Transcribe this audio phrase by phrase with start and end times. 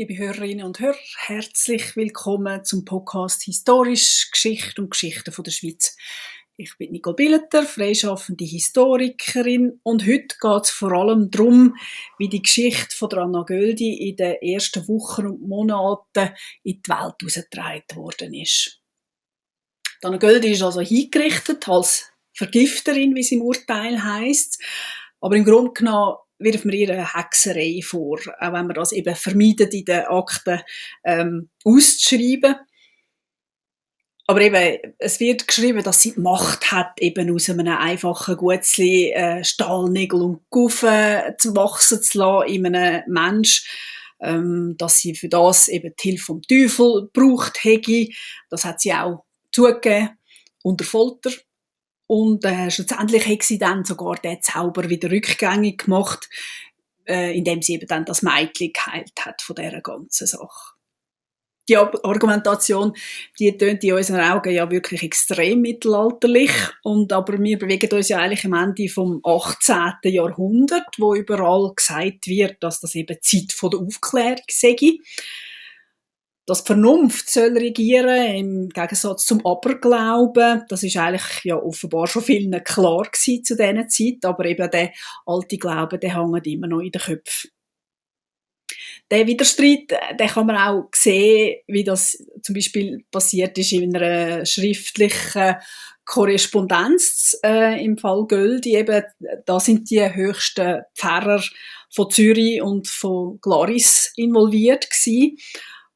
[0.00, 5.94] Liebe Hörerinnen und Hörer, herzlich willkommen zum Podcast Historisch, Geschichte und Geschichte von der Schweiz.
[6.56, 11.76] Ich bin Nicole Billeter, freischaffende Historikerin und heute geht es vor allem darum,
[12.16, 17.16] wie die Geschichte von Anna Göldi in den ersten Wochen und Monaten in die Welt
[17.20, 18.80] herausgetragen worden ist.
[20.00, 24.62] Anna Göldi ist also hingerichtet als Vergifterin, wie sie im Urteil heißt,
[25.20, 29.14] aber im Grunde genommen wirft man ihr eine Hexerei vor, auch wenn man das eben
[29.14, 30.60] vermeidet, in den Akten
[31.04, 32.56] ähm, auszuschreiben.
[34.26, 39.10] Aber eben, es wird geschrieben, dass sie die Macht hat, eben aus einem einfachen Gutzli
[39.10, 43.68] äh, Stahlnägel und Guffen zu wachsen zu lassen in einem Mensch.
[44.22, 48.08] Ähm, dass sie für das eben die Hilfe vom Teufel braucht hätte.
[48.50, 50.10] Das hat sie auch zugegeben
[50.62, 51.30] unter Folter.
[52.10, 56.28] Und äh, schlussendlich hat sie dann sogar den Zauber wieder rückgängig gemacht,
[57.06, 60.74] äh, indem sie eben dann das Mädchen geheilt hat von dieser ganzen Sache.
[61.68, 62.94] Die Argumentation,
[63.38, 66.50] die tönt in unseren Augen ja wirklich extrem mittelalterlich.
[66.82, 69.92] Und aber wir bewegen uns ja eigentlich am Ende vom 18.
[70.02, 74.74] Jahrhundert, wo überall gesagt wird, dass das eben Zeit von der Aufklärung sei
[76.50, 80.64] dass Vernunft soll regieren im Gegensatz zum Aberglauben.
[80.68, 84.90] Das ist eigentlich ja offenbar schon vielen klar gewesen zu dieser Zeit, aber eben der
[85.26, 87.50] alte Glaube, der hängt immer noch in den Köpfen.
[89.12, 94.44] Der Widerstreit, den kann man auch sehen, wie das zum Beispiel passiert ist in einer
[94.44, 95.54] schriftlichen
[96.04, 98.74] Korrespondenz äh, im Fall Göldi.
[98.76, 99.04] Eben,
[99.46, 101.44] da sind die höchsten Pfarrer
[101.94, 105.36] von Zürich und von Glaris involviert gewesen.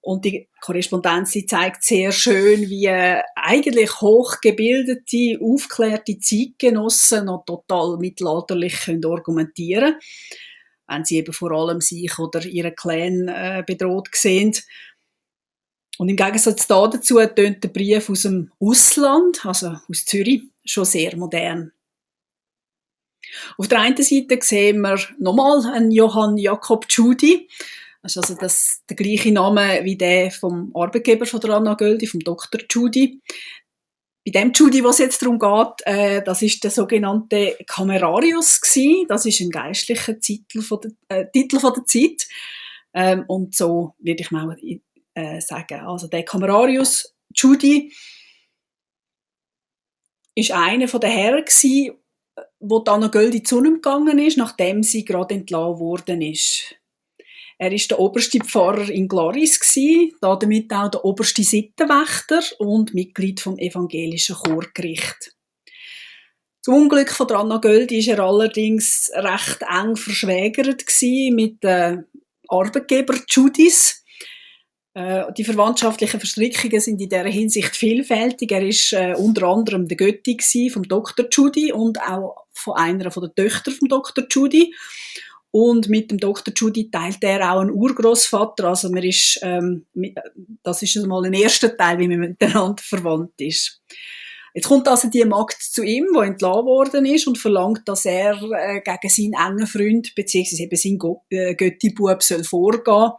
[0.05, 8.83] Und die Korrespondenz die zeigt sehr schön, wie eigentlich hochgebildete, aufklärte Zeitgenossen noch total mittelalterlich
[8.83, 9.97] können argumentieren
[10.87, 14.55] wenn sie eben vor allem sich oder ihre Clan äh, bedroht sehen.
[15.97, 21.17] Und im Gegensatz dazu tönt der Brief aus dem Ausland, also aus Zürich, schon sehr
[21.17, 21.73] modern.
[23.57, 27.49] Auf der einen Seite sehen wir nochmal einen Johann Jakob Tschudi,
[28.05, 32.07] das ist also das, der gleiche Name wie der vom Arbeitgeber von der Anna Göldi,
[32.07, 32.61] vom Dr.
[32.69, 33.23] Judy.
[34.27, 39.07] Bei dem Judy, was jetzt darum geht, äh, das ist der sogenannte Camerarius gewesen.
[39.09, 42.29] Das ist ein geistlicher Titel von der, äh, Titel von der Zeit.
[42.93, 44.55] Ähm, und so würde ich mal
[45.15, 45.81] äh, sagen.
[45.81, 47.91] Also der Camerarius Judy
[50.35, 51.97] ist einer von den Herren gewesen,
[52.61, 56.77] wo Anna Göldi zu ihm gegangen ist, nachdem sie gerade entlassen worden ist.
[57.59, 63.41] Er ist der oberste Pfarrer in Glaris gsi, damit auch der oberste Sittenwächter und Mitglied
[63.41, 65.35] vom evangelischen Chorgericht.
[66.63, 70.83] Zum Unglück von Anna Göldi ist er allerdings recht eng verschwägert
[71.33, 72.05] mit dem
[72.49, 74.03] Arbeitgeber Judis.
[74.95, 78.51] Äh, die verwandtschaftlichen Verstrickungen sind in dieser Hinsicht vielfältig.
[78.53, 81.27] Er ist äh, unter anderem der Götti vom Dr.
[81.31, 84.25] Judy und auch von einer von den Töchtern vom Dr.
[84.31, 84.73] Judy.
[85.57, 86.53] Und mit dem Dr.
[86.53, 88.65] Judy teilt er auch einen Urgroßvater.
[88.65, 89.87] Also man ist, ähm,
[90.65, 93.81] das ist mal ein erster Teil, wie man miteinander verwandt ist.
[94.53, 98.33] Jetzt kommt also die Magd zu ihm, wo entlassen worden ist und verlangt, dass er
[98.53, 103.13] äh, gegen seinen engen Freund beziehungsweise eben seinen Go äh, Göttibub soll vorgehen.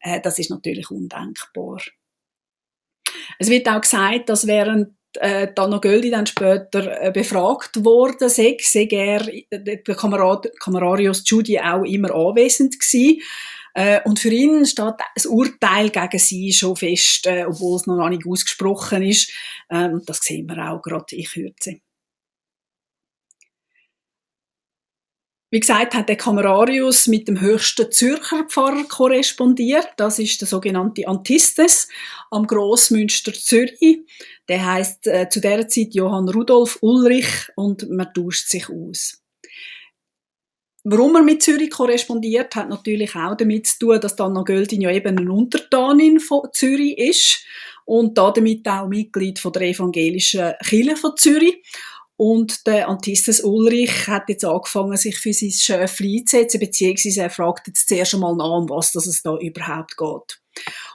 [0.00, 1.80] Äh, das ist natürlich undenkbar.
[3.38, 8.56] Es wird auch gesagt, dass während äh, Dano Göldi dann später äh, befragt worden sei,
[8.60, 13.20] sei er, der Kamerad, Kamerarius Judy auch immer anwesend gewesen.
[13.74, 18.08] Äh, und für ihn steht das Urteil gegen sie schon fest, äh, obwohl es noch
[18.08, 19.30] nicht ausgesprochen ist.
[19.70, 21.80] Ähm, das sehen wir auch gerade in Kürze.
[25.50, 29.88] Wie gesagt, hat der Kamerarius mit dem höchsten Zürcher Pfarrer korrespondiert.
[29.96, 31.88] Das ist der sogenannte Antistes
[32.30, 34.00] am Grossmünster Zürich.
[34.48, 39.22] Der heißt äh, zu der Zeit Johann Rudolf Ulrich und man tauscht sich aus.
[40.84, 44.90] Warum er mit Zürich korrespondiert, hat natürlich auch damit zu tun, dass Anna Göldin ja
[44.90, 47.44] eben eine Untertanin von Zürich ist
[47.84, 51.62] und damit auch Mitglied von der evangelischen Kirche von Zürich.
[52.16, 57.68] Und der Antistes Ulrich hat jetzt angefangen, sich für sein Schöfli einzusetzen, beziehungsweise er fragt
[57.68, 60.40] jetzt zuerst einmal nach, um was es da überhaupt geht.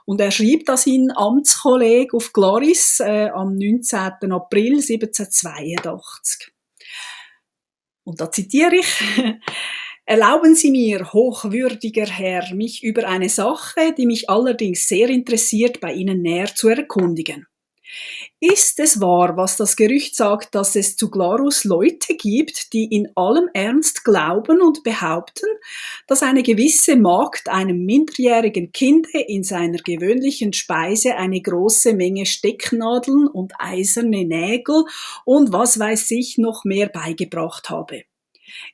[0.05, 4.31] Und er schreibt an seinen Amtskollegen auf Glaris äh, am 19.
[4.31, 6.51] April 1782.
[8.03, 9.01] Und da zitiere ich.
[10.05, 15.94] Erlauben Sie mir, hochwürdiger Herr, mich über eine Sache, die mich allerdings sehr interessiert, bei
[15.94, 17.47] Ihnen näher zu erkundigen.
[18.40, 23.10] Ist es wahr, was das Gerücht sagt, dass es zu Glarus Leute gibt, die in
[23.16, 25.48] allem Ernst glauben und behaupten,
[26.07, 33.28] dass eine gewisse Magd einem minderjährigen Kinde in seiner gewöhnlichen Speise eine große Menge Stecknadeln
[33.28, 34.84] und eiserne Nägel
[35.25, 38.04] und was weiß ich noch mehr beigebracht habe?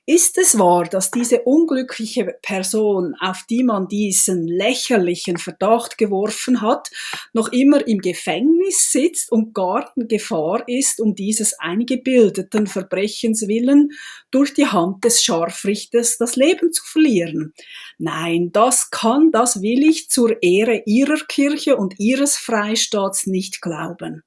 [0.05, 6.89] Ist es wahr, dass diese unglückliche Person, auf die man diesen lächerlichen Verdacht geworfen hat,
[7.33, 13.91] noch immer im Gefängnis sitzt und gar in Gefahr ist, um dieses eingebildeten Verbrechens willen
[14.31, 17.53] durch die Hand des Scharfrichters das Leben zu verlieren?
[17.97, 24.23] Nein, das kann, das will ich zur Ehre ihrer Kirche und ihres Freistaats nicht glauben.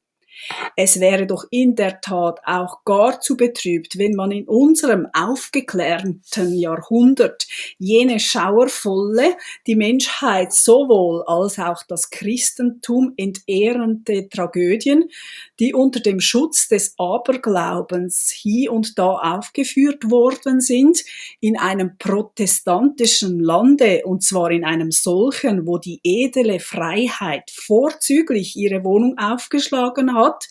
[0.76, 6.22] Es wäre doch in der Tat auch gar zu betrübt, wenn man in unserem aufgeklärten
[6.54, 7.46] Jahrhundert
[7.78, 9.36] jene schauervolle,
[9.66, 15.08] die Menschheit sowohl als auch das Christentum entehrende Tragödien,
[15.58, 21.02] die unter dem Schutz des Aberglaubens hier und da aufgeführt worden sind,
[21.40, 28.84] in einem protestantischen Lande, und zwar in einem solchen, wo die edle Freiheit vorzüglich ihre
[28.84, 30.48] Wohnung aufgeschlagen hat, Staat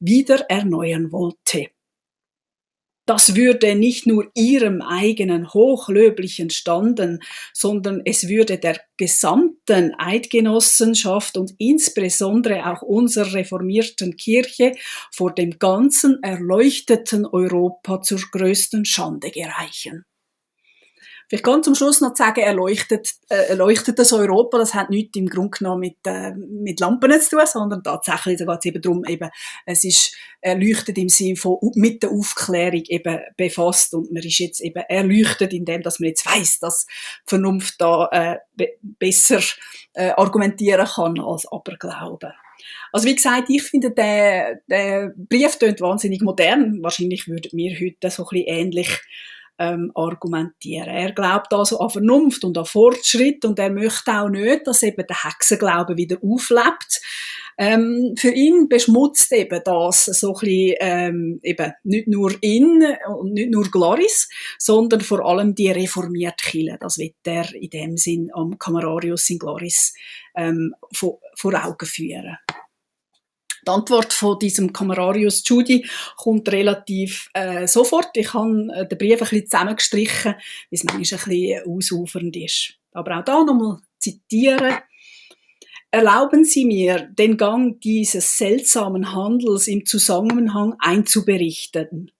[0.00, 1.68] wieder erneuern wollte.
[3.08, 7.20] Das würde nicht nur ihrem eigenen hochlöblichen standen,
[7.52, 14.72] sondern es würde der gesamten Eidgenossenschaft und insbesondere auch unserer reformierten Kirche
[15.12, 20.04] vor dem ganzen erleuchteten Europa zur größten Schande gereichen.
[21.28, 25.16] Vielleicht ganz zum Schluss noch zu sagen, erleuchtet, äh, erleuchtet das Europa, das hat nichts
[25.16, 28.82] im Grunde genommen mit, äh, mit Lampen zu tun, sondern tatsächlich, da geht es eben
[28.82, 29.30] darum, eben,
[29.64, 34.60] es ist erleuchtet im Sinne von mit der Aufklärung eben befasst und man ist jetzt
[34.60, 36.86] eben erleuchtet, indem dass man jetzt weiß, dass
[37.26, 39.40] Vernunft da äh, be besser
[39.94, 42.32] äh, argumentieren kann als Aberglauben.
[42.92, 46.82] Also wie gesagt, ich finde, der, der Brief tönt wahnsinnig modern.
[46.82, 49.00] Wahrscheinlich würden wir heute so ein bisschen ähnlich
[49.58, 50.88] ähm, argumentieren.
[50.88, 55.06] Er glaubt also an Vernunft und an Fortschritt und er möchte auch nicht, dass eben
[55.06, 57.00] der Hexenglauben wieder auflebt.
[57.58, 62.84] Ähm, für ihn beschmutzt eben das so ein bisschen, ähm, eben nicht nur ihn
[63.18, 66.76] und nicht nur Gloris, sondern vor allem die reformierte Kirche.
[66.78, 69.94] Das wird er in dem Sinn am Camerarius in Gloris
[70.34, 72.36] ähm, vor, vor Augen führen.
[73.66, 75.84] Die Antwort von diesem Camerarius Judy
[76.16, 78.10] kommt relativ äh, sofort.
[78.14, 80.40] Ich habe äh, den Brief ein bisschen zusammengestrichen, weil
[80.70, 82.74] es manchmal ein bisschen ausufernd ist.
[82.92, 84.76] Aber auch da nochmal zitieren.
[85.90, 92.12] Erlauben Sie mir, den Gang dieses seltsamen Handels im Zusammenhang einzuberichten.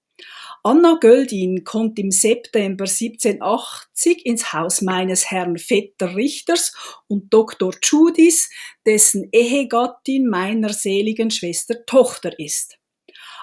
[0.67, 6.75] Anna Göldin kommt im September 1780 ins Haus meines Herrn Vetter Richters
[7.07, 7.73] und Dr.
[7.81, 8.51] Judis,
[8.85, 12.81] dessen Ehegattin meiner seligen Schwester Tochter ist.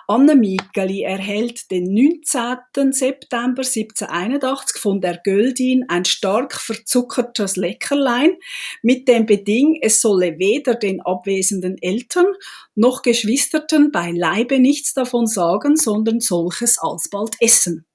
[0.07, 2.91] Anne Mikeli erhält den 19.
[2.91, 8.35] September 1781 von der Göldin ein stark verzuckertes Leckerlein
[8.81, 12.27] mit dem Beding, es solle weder den abwesenden Eltern
[12.75, 17.85] noch Geschwisterten beileibe nichts davon sagen, sondern solches alsbald essen.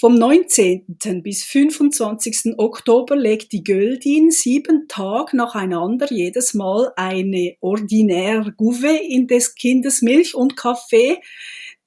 [0.00, 0.84] Vom 19.
[1.24, 2.56] bis 25.
[2.56, 10.00] Oktober legt die Göldin sieben Tage nacheinander jedes Mal eine ordinäre Gouve in des Kindes
[10.00, 11.20] Milch und Kaffee.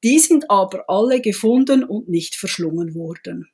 [0.04, 3.48] Die sind aber alle gefunden und nicht verschlungen worden.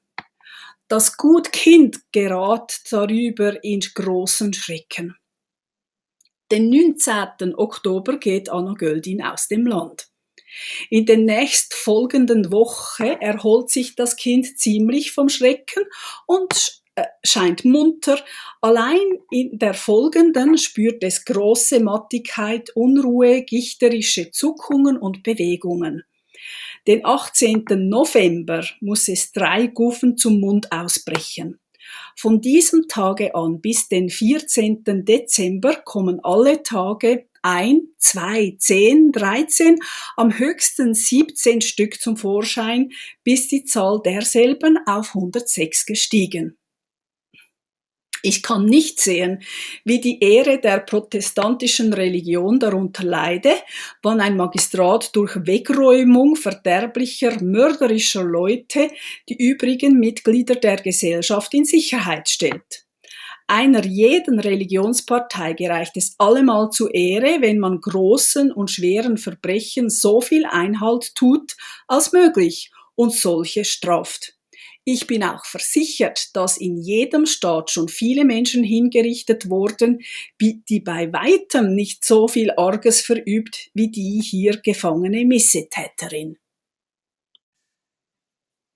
[0.88, 5.16] Das gut Kind gerät darüber in großen Schrecken.
[6.52, 7.54] Den 19.
[7.54, 10.10] Oktober geht Anna Göldin aus dem Land.
[10.90, 15.84] In der nächstfolgenden Woche erholt sich das Kind ziemlich vom Schrecken
[16.26, 18.24] und äh, scheint munter.
[18.62, 18.98] Allein
[19.30, 26.04] in der folgenden spürt es große Mattigkeit, Unruhe, gichterische Zuckungen und Bewegungen.
[26.88, 27.66] Den 18.
[27.70, 31.60] November muss es drei Guffen zum Mund ausbrechen.
[32.20, 34.84] Von diesem Tage an bis den 14.
[35.06, 39.78] Dezember kommen alle Tage ein, zwei, zehn, dreizehn,
[40.16, 42.90] am höchsten 17 Stück zum Vorschein,
[43.24, 46.58] bis die Zahl derselben auf 106 gestiegen.
[48.28, 49.42] Ich kann nicht sehen,
[49.86, 53.54] wie die Ehre der protestantischen Religion darunter leide,
[54.04, 58.90] wann ein Magistrat durch Wegräumung verderblicher, mörderischer Leute
[59.30, 62.86] die übrigen Mitglieder der Gesellschaft in Sicherheit stellt.
[63.48, 70.20] Einer jeden Religionspartei gereicht es allemal zu Ehre, wenn man großen und schweren Verbrechen so
[70.20, 71.56] viel Einhalt tut
[71.88, 74.37] als möglich und solche straft.
[74.90, 80.00] Ich bin auch versichert, dass in jedem Staat schon viele Menschen hingerichtet wurden,
[80.40, 86.38] die bei weitem nicht so viel Arges verübt wie die hier gefangene Missetäterin.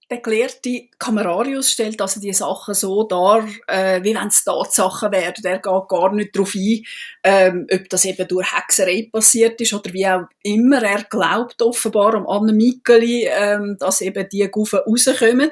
[0.09, 5.41] Der gelehrte Kamerarius stellt also die Sachen so dar, äh, wie wenn es Tatsachen wären.
[5.41, 6.83] Er geht gar nicht darauf ein,
[7.23, 10.83] ähm, ob das eben durch Hexerei passiert ist oder wie auch immer.
[10.83, 15.49] Er glaubt offenbar am Anne Mikkeli, ähm, dass eben die Guffen rauskommen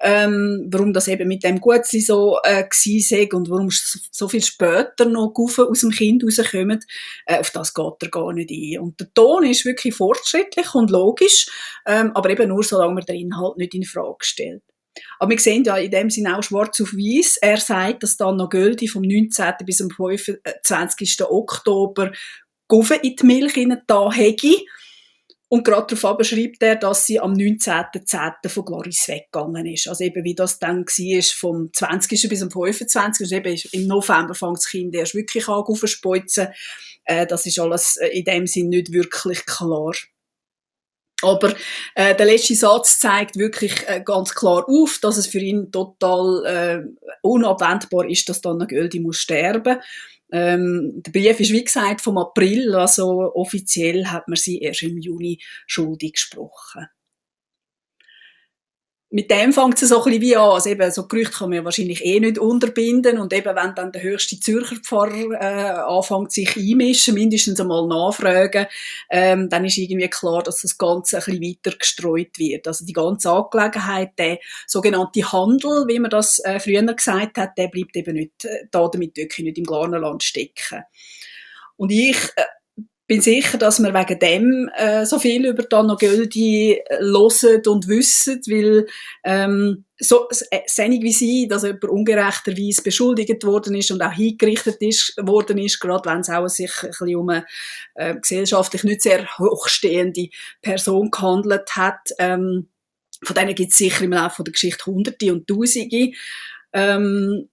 [0.00, 5.04] ähm, warum das eben mit dem Gutsein so äh, sei und warum so viel später
[5.04, 6.80] noch Guffen aus dem Kind rauskommen,
[7.26, 8.80] äh, auf das geht er gar nicht ein.
[8.80, 11.46] Und der Ton ist wirklich fortschrittlich und logisch,
[11.86, 14.62] ähm, aber eben nur, solange man den Inhalt nicht in Frage stellt.
[15.18, 17.38] Aber wir sehen ja in dem Sinne auch schwarz auf weiß.
[17.38, 19.54] Er sagt, dass dann noch Göldi vom 19.
[19.64, 21.22] bis zum 25.
[21.22, 22.12] Oktober
[22.68, 23.54] Guffen in die Milch
[23.86, 24.56] da hätte.
[25.54, 28.48] Und gerade darauf schreibt er, dass sie am 19.10.
[28.48, 29.86] von Gloris weggegangen ist.
[29.86, 32.28] Also eben wie das dann war, vom 20.
[32.28, 33.24] bis zum 25.
[33.24, 36.48] Also eben im November fängt das Kind erst wirklich an aufzuspeuzen.
[37.04, 39.92] Äh, das ist alles äh, in dem Sinn nicht wirklich klar.
[41.22, 41.54] Aber
[41.94, 46.44] äh, der letzte Satz zeigt wirklich äh, ganz klar auf, dass es für ihn total
[46.46, 49.78] äh, unabwendbar ist, dass dann Göldi muss sterben.
[50.34, 54.98] Ähm, der Brief ist, wie gesagt, vom April, also offiziell hat man sie erst im
[54.98, 56.88] Juni schuldig gesprochen
[59.14, 60.50] mit dem fängt es so ein bisschen wie an.
[60.50, 63.20] Also eben, so Gerüchte kann man ja wahrscheinlich eh nicht unterbinden.
[63.20, 68.66] Und eben, wenn dann der höchste Zürcher Pfarrer äh, anfängt, sich einmischen, mindestens einmal nachfragen,
[69.08, 72.66] ähm, dann ist irgendwie klar, dass das Ganze ein bisschen weiter gestreut wird.
[72.66, 77.68] Also die ganze Angelegenheit, der sogenannte Handel, wie man das äh, früher gesagt hat, der
[77.68, 80.82] bleibt eben nicht, äh, da damit wirklich nicht im Glarnerland stecken.
[81.76, 82.42] Und ich äh,
[83.06, 88.40] bin sicher, dass wir wegen dem äh, so viel über Dana Göldi hören und wissen,
[88.46, 88.86] weil
[89.22, 94.80] ähm, so äh, senig wie sie, dass jemand ungerechterweise beschuldigt worden ist und auch hingerichtet
[94.80, 97.46] ist, worden ist, gerade wenn es auch sich ein bisschen um eine
[97.94, 100.28] äh, gesellschaftlich nicht sehr hochstehende
[100.62, 102.10] Person gehandelt hat.
[102.18, 102.68] Ähm,
[103.22, 106.12] von denen gibt es sicher im Laufe der Geschichte Hunderte und Tausende.
[106.72, 107.48] Ähm,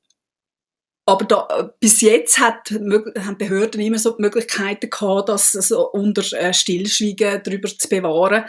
[1.11, 5.91] aber da, äh, bis jetzt hat, haben Behörden immer so die Möglichkeiten gehabt, das so
[5.91, 8.45] unter äh, Stillschweigen darüber zu bewahren,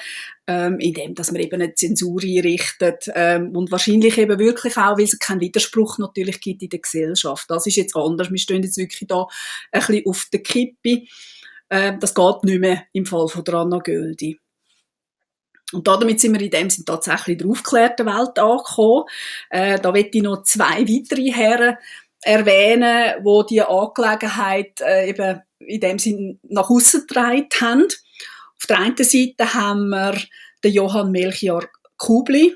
[0.46, 5.06] ähm, indem dass man eben eine Zensur einrichtet ähm, und wahrscheinlich eben wirklich auch, weil
[5.06, 7.50] es keinen Widerspruch natürlich gibt in der Gesellschaft.
[7.50, 8.30] Das ist jetzt anders.
[8.30, 9.26] Wir stehen jetzt wirklich da
[9.72, 11.02] ein bisschen auf der Kippe.
[11.68, 14.38] Ähm, das geht nicht mehr im Fall von der Anna Göldi.
[15.72, 19.04] Und damit sind wir in dem Sinne tatsächlich der aufgeklärten Welt angekommen.
[19.50, 21.76] Äh, da möchte ich noch zwei weitere Herren
[22.22, 27.88] erwähnen, wo die Angelegenheit äh, eben in dem Sinn nach außen getragen haben.
[28.60, 30.20] Auf der einen Seite haben wir
[30.62, 32.54] den Johann Melchior Kubli.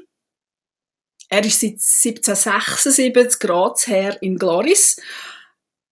[1.29, 5.01] Er ist seit 1776 Ratsherr in Glaris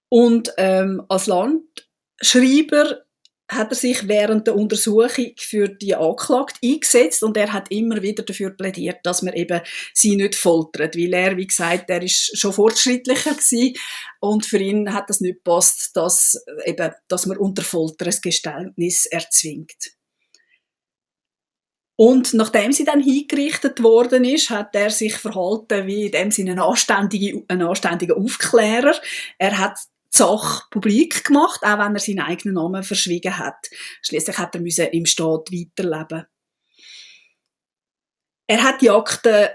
[0.08, 3.04] und ähm, als Landschreiber
[3.50, 8.22] hat er sich während der Untersuchung für die Anklagte eingesetzt und er hat immer wieder
[8.22, 9.60] dafür plädiert, dass man eben
[9.92, 13.74] sie nicht foltert, weil er, wie gesagt, er ist schon fortschrittlicher gewesen
[14.20, 19.06] und für ihn hat das nicht gepasst, dass eben, dass man unter Folter ein Geständnis
[19.06, 19.94] erzwingt.
[21.96, 26.52] Und nachdem sie dann hingerichtet worden ist, hat er sich verhalten wie in dem Sinne
[26.52, 28.94] ein anständiger, ein anständiger Aufklärer.
[29.38, 29.78] Er hat
[30.16, 33.68] Sache publik gemacht, auch wenn er seinen eigenen Namen verschwiegen hat.
[34.02, 36.26] Schließlich hat er im Staat weiterleben.
[38.46, 39.48] Er hat die Akten,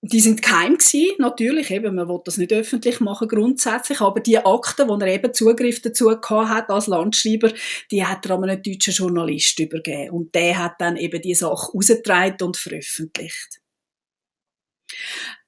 [0.00, 4.38] die sind geheim gewesen, natürlich, eben, man will das nicht öffentlich machen grundsätzlich, aber die
[4.38, 7.52] Akten, wo er eben Zugriff dazu gehabt hat als Landschreiber,
[7.90, 11.72] die hat er an einen deutschen Journalist übergeben und der hat dann eben die Sache
[11.74, 13.63] ausgetragen und veröffentlicht.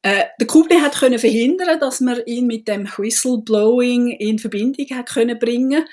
[0.03, 5.09] Äh, der Kubli hat können verhindern, dass man ihn mit dem Whistleblowing in Verbindung hat
[5.09, 5.85] können bringen.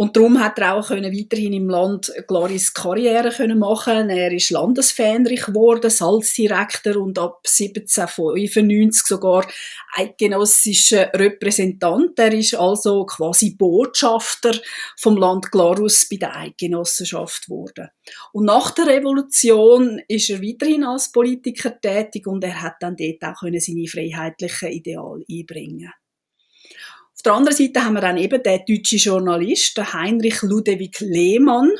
[0.00, 4.08] Und darum hat er auch können weiterhin im Land Glaris Karriere können machen.
[4.08, 9.46] Er ist Landesfähnrich geworden, Salzdirektor und ab 1795 sogar
[9.92, 12.18] eidgenössischer Repräsentant.
[12.18, 14.52] Er ist also quasi Botschafter
[14.96, 17.88] vom Land Glarus bei der Eidgenossenschaft geworden.
[18.32, 23.22] Und nach der Revolution ist er weiterhin als Politiker tätig und er hat dann dort
[23.22, 25.92] auch können seine freiheitlichen Ideale einbringen.
[27.20, 31.70] Auf der anderen Seite haben wir dann eben den deutschen Journalist, Heinrich Ludewig Lehmann.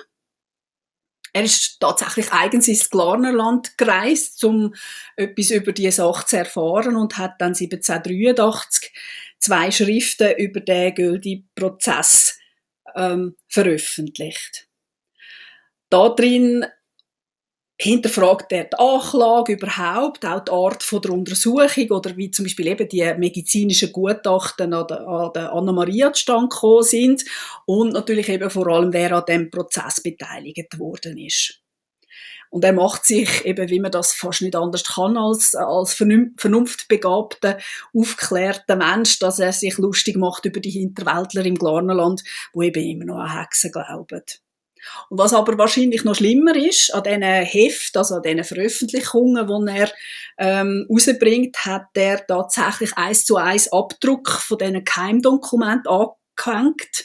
[1.33, 4.75] Er ist tatsächlich eigens ins Glarnerland gereist, um
[5.17, 8.93] etwas über diese Sache zu erfahren und hat dann 1783
[9.39, 12.39] zwei Schriften über den gültigen Prozess
[12.95, 14.69] ähm, veröffentlicht.
[15.89, 16.67] Da drin
[17.83, 22.67] hinterfragt er die Anklage überhaupt, auch die Art von der Untersuchung oder wie zum Beispiel
[22.67, 27.25] eben die medizinischen Gutachten an der, an der Anna-Maria zustande gekommen sind
[27.65, 31.63] und natürlich eben vor allem, wer an dem Prozess beteiligt worden ist.
[32.51, 37.59] Und er macht sich eben, wie man das fast nicht anders kann, als, als vernunftbegabter,
[37.95, 43.05] aufklärter Mensch, dass er sich lustig macht über die Hinterwäldler im Glarnerland, wo eben immer
[43.05, 44.23] noch an Hexen glauben.
[45.09, 49.79] Und was aber wahrscheinlich noch schlimmer ist, an diesen Heft, also an diesen Veröffentlichungen, die
[49.79, 49.93] er
[50.39, 57.05] ähm, rausbringt, hat er tatsächlich eins zu eins Abdruck von diesen Geheimdokumenten angehängt.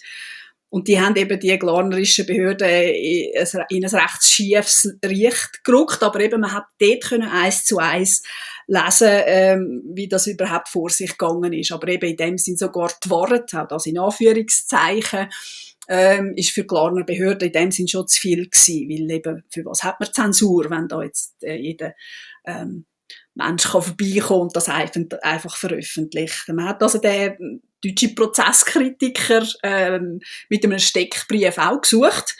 [0.69, 6.41] Und die haben eben die glarnerischen Behörden in ein recht schiefes Licht gerückt, aber eben
[6.41, 8.23] man hat dort können eins zu eins
[8.67, 11.71] lesen, ähm, wie das überhaupt vor sich gegangen ist.
[11.71, 15.29] Aber eben in dem sind sogar die Wahrheit, auch das in Anführungszeichen,
[15.87, 19.65] ähm, ist für Glarner Behörden in dem Sinn schon zu viel gewesen, weil eben, für
[19.65, 21.93] was hat man Zensur, wenn da jetzt äh, jeder
[22.45, 22.85] ähm,
[23.35, 26.47] Mensch kann vorbeikommen und das einfach, einfach veröffentlicht.
[26.47, 32.35] Man hat also den deutschen Prozesskritiker ähm, mit einem Steckbrief auch gesucht,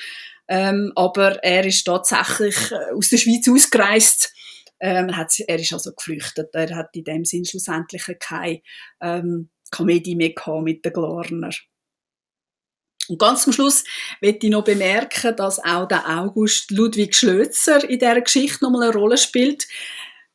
[0.47, 4.33] ähm, aber er ist tatsächlich äh, aus der Schweiz ausgereist.
[4.79, 6.49] Ähm, hat, er ist also geflüchtet.
[6.53, 8.61] Er hat in dem Sinn schlussendlich keine
[9.01, 11.51] ähm, Komödie mehr gehabt mit den Glarner.
[13.09, 13.83] Und ganz zum Schluss
[14.21, 18.93] möchte ich noch bemerken, dass auch der August Ludwig Schlözer in dieser Geschichte nochmal eine
[18.93, 19.67] Rolle spielt.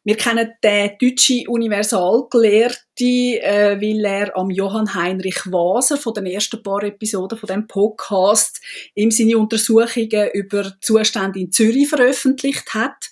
[0.03, 6.63] Wir kennen den deutschen Universalgelehrte, äh, weil er am Johann Heinrich Waser von den ersten
[6.63, 8.63] paar Episoden von dem Podcast
[8.95, 13.10] ihm seine Untersuchungen über Zustände in Zürich veröffentlicht hat.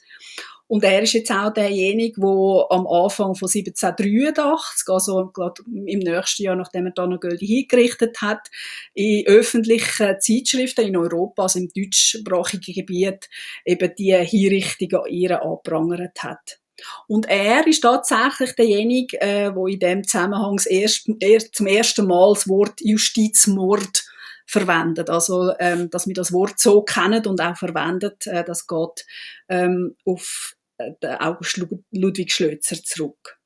[0.69, 5.33] Und er ist jetzt auch derjenige, der am Anfang von 1783, also
[5.67, 8.49] im nächsten Jahr, nachdem er noch Göldi hingerichtet hat,
[8.93, 13.31] in öffentlichen Zeitschriften in Europa, also im deutschsprachigen Gebiet,
[13.65, 16.59] eben die Hinrichtungen an ihr angeprangert hat.
[17.07, 22.35] Und er ist tatsächlich derjenige, äh, wo in dem Zusammenhang erst, erst, zum ersten Mal
[22.35, 24.05] das Wort Justizmord
[24.47, 25.11] verwendet.
[25.11, 29.07] Also, ähm, dass wir das Wort so kennen und auch verwendet, äh, das geht
[29.49, 30.55] ähm, auf
[31.03, 33.39] August Ludwig Schlözer zurück.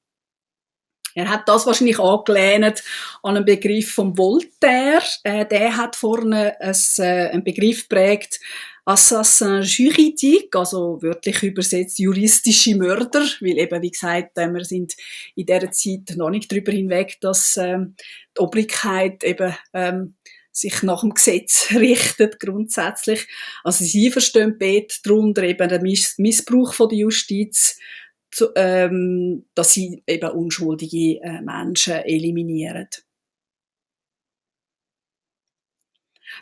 [1.15, 2.83] Er hat das wahrscheinlich angelehnt
[3.23, 5.03] an einen Begriff von Voltaire.
[5.25, 8.41] Äh, der hat vorne äh, einen Begriff prägt,
[8.85, 14.95] Assassin juridique, also wörtlich übersetzt juristische Mörder, weil eben, wie gesagt, äh, wir sind
[15.37, 17.95] in dieser Zeit noch nicht darüber hinweg, dass ähm,
[18.37, 20.15] die Obrigkeit eben ähm,
[20.53, 23.27] sich nach dem Gesetz richtet, grundsätzlich.
[23.65, 27.79] Also sie verstehen beide darunter eben den Miss Missbrauch von der Justiz,
[28.31, 32.89] zu, ähm, dass sie eben unschuldige äh, Menschen eliminieren.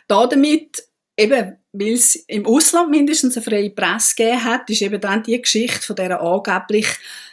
[0.07, 5.23] Damit eben, weil es im Ausland mindestens eine freie Presse gegeben hat, ist eben dann
[5.23, 6.87] die Geschichte von dieser angeblich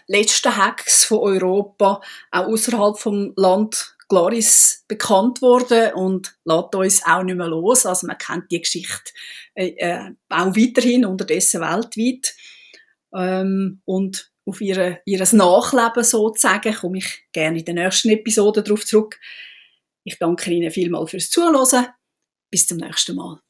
[0.07, 7.23] letzten Hacks von Europa auch außerhalb vom Land Gloris bekannt worden und lässt uns auch
[7.23, 7.87] nicht mehr los.
[7.87, 9.13] Also man kennt die Geschichte
[9.55, 12.35] äh, äh, auch weiterhin unterdessen weltweit.
[13.15, 18.87] Ähm, und auf ihre, ihres Nachleben sozusagen komme ich gerne in der nächsten Episode darauf
[18.87, 19.21] zurück.
[20.05, 21.87] Ich danke Ihnen vielmals fürs Zuhören.
[22.51, 23.41] Bis zum nächsten Mal.